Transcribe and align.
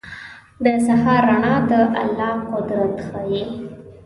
•د 0.63 0.65
سهار 0.87 1.21
رڼا 1.29 1.55
د 1.69 1.71
الله 2.01 2.33
قدرت 2.51 2.95
ښيي. 3.07 3.43